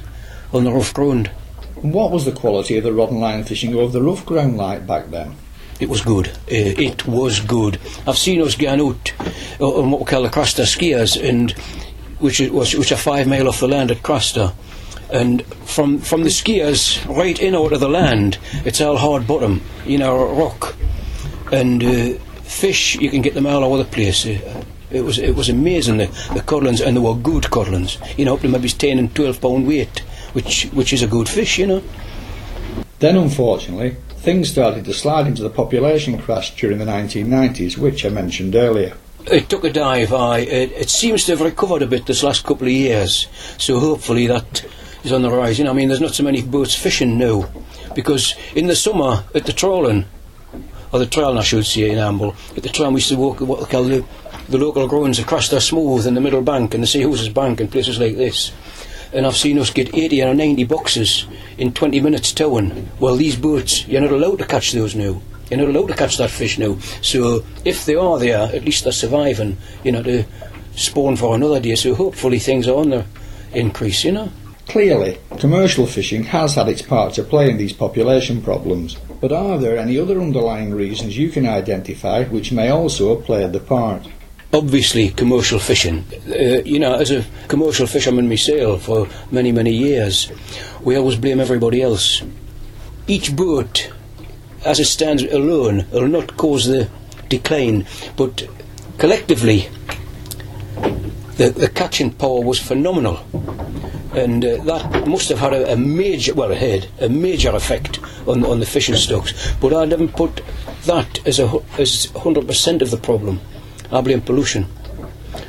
[0.51, 1.27] on the rough ground.
[1.83, 4.87] What was the quality of the rod and line fishing over the rough ground like
[4.87, 5.35] back then?
[5.79, 6.27] It was good.
[6.27, 7.79] Uh, it was good.
[8.05, 9.13] I've seen us going out
[9.59, 11.51] on what we call the Craster skiers, and
[12.19, 14.53] which was, which are five mile off the land at Craster.
[15.11, 19.61] And from from the skiers right in out of the land, it's all hard bottom,
[19.85, 20.75] you know, rock,
[21.51, 22.13] and uh,
[22.43, 22.95] fish.
[22.95, 24.25] You can get them all over the place.
[24.25, 27.97] Uh, it was it was amazing the the codlins, and they were good codlins.
[28.17, 29.99] You know, up to maybe ten and twelve pound weight,
[30.33, 31.83] which which is a good fish, you know.
[32.99, 38.09] Then, unfortunately, things started to slide into the population crash during the 1990s, which I
[38.09, 38.95] mentioned earlier.
[39.31, 40.39] It took a dive, aye.
[40.39, 43.27] It, it seems to have recovered a bit this last couple of years,
[43.57, 44.65] so hopefully that
[45.03, 45.57] is on the rise.
[45.57, 47.49] You know, I mean, there's not so many boats fishing now,
[47.95, 50.05] because in the summer at the trawling,
[50.91, 53.41] or the trail, I should say, in Amble, at the trail we used to walk
[53.41, 54.03] what they call the,
[54.49, 57.71] the local grounds across the smooth in the middle bank and the Seahorses Bank and
[57.71, 58.51] places like this.
[59.11, 61.25] And I've seen us get 80 or 90 boxes
[61.57, 62.89] in 20 minutes towing.
[62.99, 65.21] Well, these boats, you're not allowed to catch those now.
[65.49, 66.77] You're not allowed to catch that fish now.
[67.01, 70.23] So if they are there, at least they're surviving, you know, to
[70.75, 71.75] spawn for another day.
[71.75, 73.05] So hopefully things are on the
[73.53, 74.31] increase, you know.
[74.67, 79.57] Clearly, commercial fishing has had its part to play in these population problems, but are
[79.57, 84.07] there any other underlying reasons you can identify which may also have played the part?
[84.53, 86.05] Obviously commercial fishing.
[86.27, 90.31] Uh, you know, as a commercial fisherman myself for many, many years,
[90.81, 92.23] we always blame everybody else.
[93.07, 93.91] Each boat,
[94.65, 96.89] as it stands alone, will not cause the
[97.27, 97.85] decline,
[98.17, 98.47] but
[98.97, 99.69] collectively,
[101.37, 103.25] the, the catching power was phenomenal.
[104.13, 108.43] And uh, that must have had a, a major, well, had a major effect on,
[108.43, 109.53] on the fishing stocks.
[109.61, 110.41] But I never put
[110.85, 111.45] that as a
[111.77, 113.39] as 100% of the problem.
[113.91, 114.67] I blame pollution.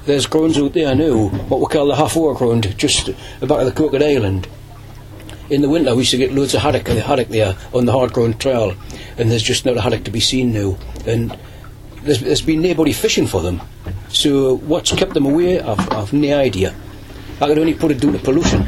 [0.06, 3.72] There's grounds out there now, what we call the half hour ground, just about the
[3.72, 4.48] Coquet Island.
[5.50, 7.92] In the winter, we used to get loads of haddock, the haddock there on the
[7.92, 8.74] hard ground trail,
[9.18, 10.78] and there's just not a haddock to be seen now.
[11.06, 11.36] And
[12.02, 13.60] there's, there's been nobody fishing for them.
[14.08, 15.60] So what's kept them away?
[15.60, 16.74] I've, I've no idea.
[17.40, 18.62] I could only put it due to pollution.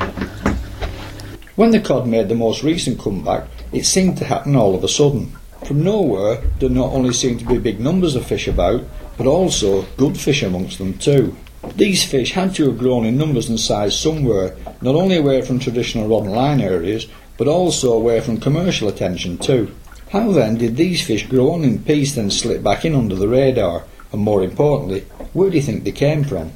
[1.57, 4.89] When the cod made the most recent comeback, it seemed to happen all of a
[4.89, 5.37] sudden.
[5.67, 8.83] From nowhere, there not only seemed to be big numbers of fish about,
[9.16, 11.37] but also good fish amongst them too.
[11.77, 15.59] These fish had to have grown in numbers and size somewhere, not only away from
[15.59, 17.07] traditional rod and line areas,
[17.38, 19.75] but also away from commercial attention too.
[20.11, 23.29] How then did these fish grow on in peace then slip back in under the
[23.29, 23.85] radar?
[24.12, 25.01] And more importantly,
[25.33, 26.53] where do you think they came from?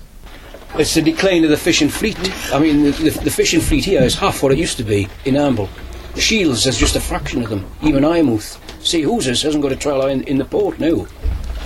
[0.74, 2.18] It's the decline of the fishing fleet.
[2.52, 5.08] I mean, the, the, the fishing fleet here is half what it used to be
[5.24, 5.70] in Amble.
[6.16, 7.64] Shields has just a fraction of them.
[7.82, 8.58] Even Eyemouth.
[8.80, 11.06] Seahouses hasn't got a trailer in, in the port now.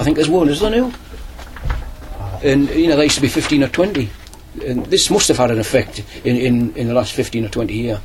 [0.01, 0.91] I think there's one, is there now?
[2.43, 4.09] And, you know, they used to be 15 or 20.
[4.67, 7.75] And this must have had an effect in, in, in the last 15 or 20
[7.75, 7.99] years.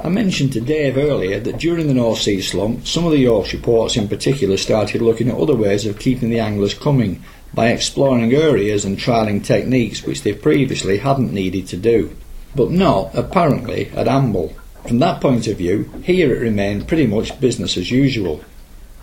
[0.00, 3.56] I mentioned to Dave earlier that during the North Sea slump, some of the Yorkshire
[3.56, 7.24] ports in particular started looking at other ways of keeping the anglers coming
[7.54, 12.14] by exploring areas and trialling techniques which they previously hadn't needed to do.
[12.54, 14.54] But not, apparently, at Amble.
[14.86, 18.44] From that point of view, here it remained pretty much business as usual.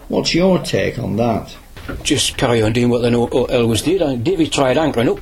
[0.08, 1.58] What's your take on that?
[2.04, 4.02] Just carry on doing what they know always did.
[4.02, 5.20] Uh, Davy tried anchoring up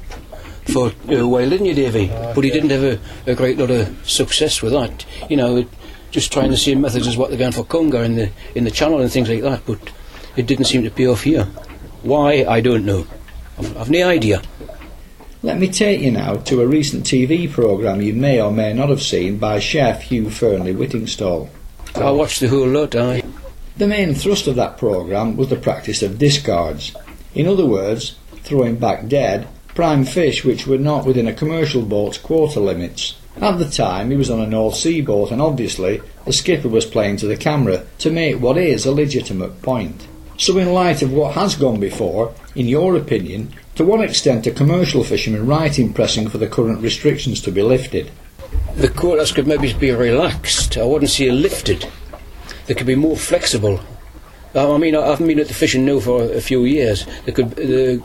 [0.72, 2.08] for a while, didn't you, Davy?
[2.08, 5.06] But he didn't have a, a great lot of success with that.
[5.30, 5.68] You know, it,
[6.12, 8.72] just trying the same methods as what they're going for conger in the in the
[8.72, 9.66] channel and things like that.
[9.66, 9.80] But
[10.36, 11.46] it didn't seem to pay off here.
[12.04, 12.46] Why?
[12.46, 13.06] I don't know.
[13.58, 14.42] I've, I've no idea.
[15.42, 18.88] Let me take you now to a recent TV programme you may or may not
[18.88, 21.50] have seen by chef Hugh Fearnley Whittingstall.
[21.96, 23.22] I watched the whole lot, I.
[23.76, 26.94] The main thrust of that programme was the practice of discards.
[27.34, 32.20] In other words, throwing back dead, prime fish which were not within a commercial boat's
[32.20, 33.16] quota limits.
[33.42, 36.86] At the time, he was on a North Sea boat, and obviously, the skipper was
[36.86, 40.08] playing to the camera to make what is a legitimate point.
[40.38, 44.52] So, in light of what has gone before, in your opinion, to what extent are
[44.52, 48.12] commercial fishermen right in pressing for the current restrictions to be lifted?
[48.76, 50.78] The quotas could maybe be relaxed.
[50.78, 51.88] I wouldn't see it lifted.
[52.66, 53.80] They could be more flexible.
[54.56, 57.08] I mean, I haven't been at the fishing now for a few years.
[57.26, 58.02] They could, the,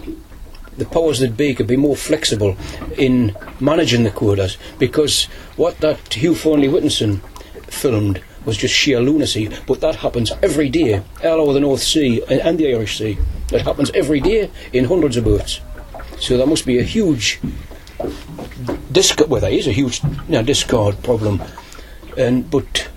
[0.78, 2.56] the powers that be could be more flexible
[2.96, 5.24] in managing the quotas because
[5.56, 7.20] what that Hugh Fearnley Whittinson
[7.66, 9.50] filmed was just sheer lunacy.
[9.66, 13.18] But that happens every day all over the North Sea and, and the Irish Sea.
[13.52, 15.60] It happens every day in hundreds of boats.
[16.18, 17.40] So there must be a huge
[18.90, 19.28] discard.
[19.28, 21.42] Well, there is a huge you know, discard problem.
[22.16, 22.88] And but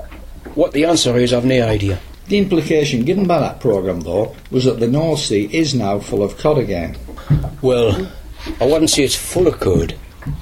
[0.55, 1.99] what the answer is, I've no idea.
[2.27, 6.23] The implication given by that programme, though, was that the North Sea is now full
[6.23, 6.97] of cod again.
[7.61, 8.11] Well,
[8.59, 9.95] I wouldn't say it's full of cod.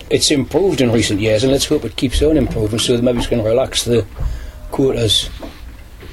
[0.09, 3.19] It's improved in recent years, and let's hope it keeps on improving so that maybe
[3.19, 4.05] it's going to relax the
[4.71, 5.29] quotas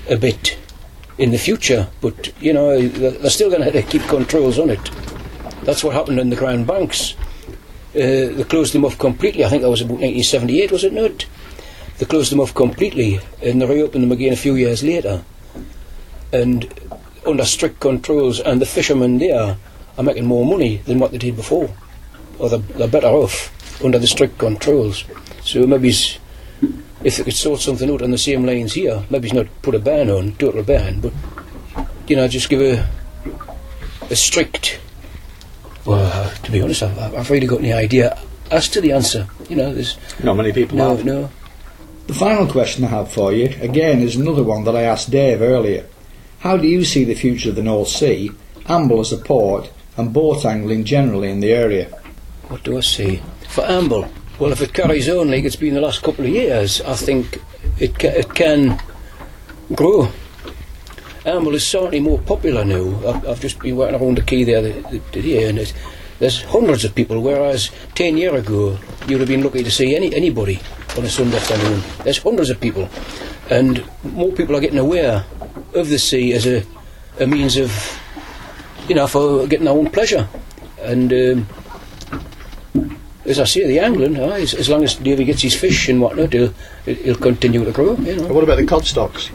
[0.09, 0.57] a bit
[1.19, 1.89] in the future.
[2.01, 4.91] But, you know, they're still going to have to keep controls on it.
[5.63, 7.15] That's what happened in the Grand Banks.
[7.95, 9.45] Uh, they closed them off completely.
[9.45, 11.27] I think that was about 1978, was it not?
[11.99, 15.25] They closed them off completely, and they reopened them again a few years later.
[16.33, 16.73] And
[17.27, 19.57] under strict controls, and the fishermen there
[19.97, 21.71] are making more money than what they did before,
[22.39, 25.05] or they're, they're better off under the strict controls.
[25.43, 29.47] So maybe if they could sort something out on the same lines here, maybe not
[29.63, 31.13] put a ban on, total ban, but
[32.07, 32.89] you know, just give a
[34.11, 34.79] a strict.
[35.85, 38.19] Well, to be honest, I've, I've really got any idea
[38.51, 39.27] as to the answer.
[39.49, 40.77] You know, there's not many people.
[40.79, 41.05] No, have.
[41.05, 41.31] no.
[42.07, 45.43] The final question I have for you, again, is another one that I asked Dave
[45.43, 45.85] earlier.
[46.39, 48.31] How do you see the future of the North Sea,
[48.69, 51.87] Amble as a port, and boat angling generally in the area?
[52.49, 53.23] What do I see?
[53.49, 56.81] For Amble, well, if it carries on like it's been the last couple of years,
[56.83, 57.41] I think
[57.81, 58.81] it, ca- it can
[59.75, 60.09] grow.
[61.25, 63.09] Amble is certainly more popular now.
[63.09, 64.63] I've, I've just been working around the quay there
[65.11, 65.75] today, and
[66.21, 68.79] there's hundreds of people, whereas 10 years ago,
[69.09, 70.61] you'd have been lucky to see any anybody
[70.99, 71.83] on a Sunday afternoon.
[72.05, 72.89] There's hundreds of people,
[73.51, 75.25] and more people are getting aware
[75.75, 76.65] of the sea as a,
[77.21, 77.71] a means of,
[78.89, 80.29] you know, for getting their own pleasure.
[80.81, 81.47] And um,
[83.25, 86.01] as I say, the angling, uh, as, as, long as Davy gets his fish and
[86.01, 87.97] whatnot, he'll, he'll continue to grow.
[87.97, 88.33] You know.
[88.33, 89.31] What about the cod stocks?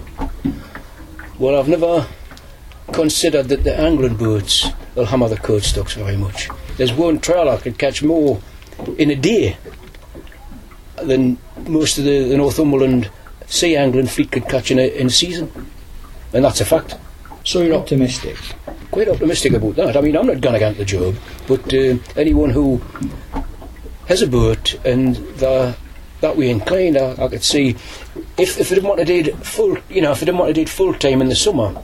[1.37, 2.07] Well, I've never
[2.91, 6.49] considered that the angling boats will hammer the cod stocks very much.
[6.77, 8.41] There's one trawler could catch more
[8.97, 9.57] in a day
[11.03, 11.37] than
[11.67, 13.09] most of the, the Northumberland
[13.47, 15.51] sea angling fleet could catch in a, in a season.
[16.33, 16.97] And that's a fact.
[17.43, 18.37] So you're optimistic?
[18.91, 19.97] Quite optimistic about that.
[19.97, 21.15] I mean, I'm not going against the job,
[21.47, 22.81] but uh, anyone who
[24.07, 25.75] has a boat and they're
[26.21, 27.69] that way inclined, I, I could see
[28.37, 30.61] if if they didn't want to do full, you know, if they didn't want to
[30.61, 31.81] do full time in the summer,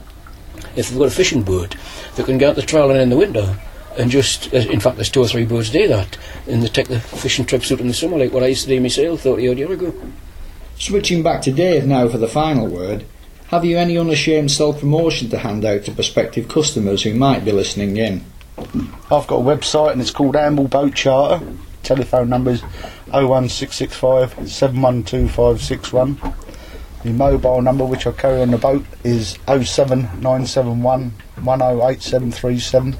[0.76, 1.74] if they've got a fishing boat,
[2.14, 3.58] they can get the trolling in the winter
[3.98, 6.88] and just, uh, in fact, there's two or three boats do that, and they take
[6.88, 9.48] the fishing trips out in the summer, like what I used to do myself 30
[9.48, 9.94] odd years ago.
[10.78, 13.04] Switching back to Dave now for the final word,
[13.48, 17.52] have you any unashamed self promotion to hand out to prospective customers who might be
[17.52, 18.24] listening in?
[19.10, 21.44] I've got a website and it's called Amble Boat Charter
[21.82, 22.62] telephone numbers
[23.10, 26.20] 01665 712561.
[27.04, 32.96] The mobile number which I carry on the boat is 07971 108737.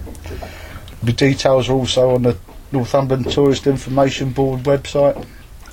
[1.03, 2.37] The details are also on the
[2.73, 5.27] Northumberland Tourist Information Board website.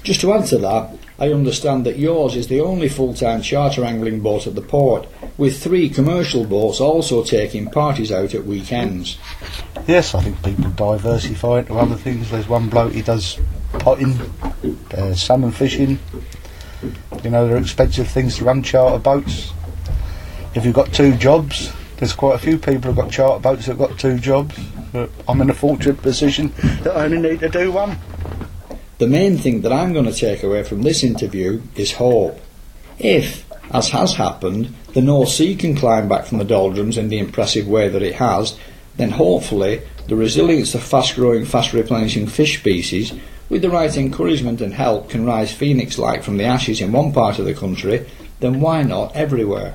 [0.03, 4.19] Just to add to that, I understand that yours is the only full-time charter angling
[4.19, 5.07] boat at the port,
[5.38, 9.17] with three commercial boats also taking parties out at weekends.
[9.88, 12.30] Yes, I think people diversify into other things.
[12.30, 13.39] There's one bloke he does
[13.80, 14.19] potting,
[14.95, 15.99] uh, salmon fishing.
[17.23, 19.53] You know, they're expensive things to run charter boats.
[20.53, 23.80] If you've got two jobs, there's quite a few people who've got charter boats that've
[23.80, 24.57] got two jobs.
[24.96, 27.98] But I'm in a fortunate position that I only need to do one.
[28.98, 32.39] The main thing that I'm going to take away from this interview is hope.
[32.98, 37.20] If, as has happened, the North Sea can climb back from the doldrums in the
[37.20, 38.58] impressive way that it has,
[38.96, 43.12] then hopefully the resilience of fast growing, fast replenishing fish species,
[43.50, 47.12] with the right encouragement and help, can rise phoenix like from the ashes in one
[47.12, 48.06] part of the country,
[48.39, 49.74] then why not everywhere?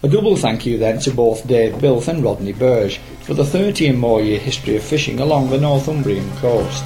[0.00, 3.88] A double thank you then to both Dave Bilth and Rodney Burge for the 30
[3.88, 6.84] and more year history of fishing along the Northumbrian coast.